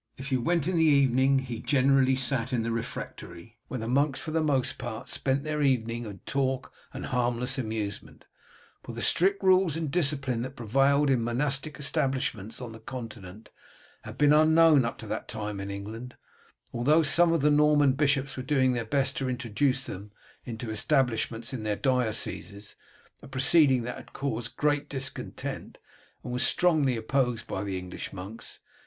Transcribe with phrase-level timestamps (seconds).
[0.17, 4.19] If he went in the evening he generally sat in the refectory, where the monks
[4.19, 8.25] for the most part spent their evening in talk and harmless amusement,
[8.81, 13.51] for the strict rules and discipline that prevailed in monastic establishments on the Continent
[14.01, 16.15] had been unknown up to that time in England,
[16.73, 20.11] although some of the Norman bishops were doing their best to introduce them
[20.45, 22.75] into the establishments in their dioceses,
[23.21, 25.77] a proceeding that caused great discontent,
[26.23, 28.61] and was strongly opposed by the English monks.